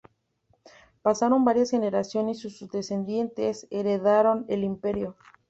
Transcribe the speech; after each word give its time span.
Pasaron 1.03 1.45
varias 1.45 1.69
generaciones 1.69 2.37
y 2.43 2.49
sus 2.49 2.71
descendientes 2.71 3.67
heredaron 3.69 4.45
el 4.49 4.63
imperio. 4.63 5.15